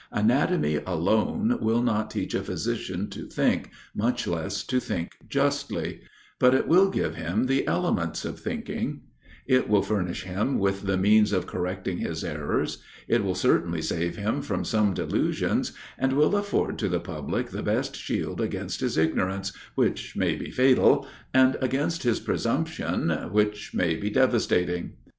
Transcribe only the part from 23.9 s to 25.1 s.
be devastating.